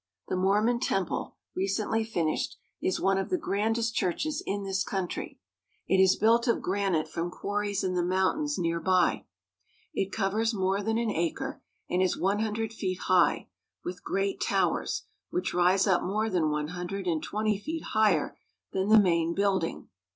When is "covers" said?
10.11-10.55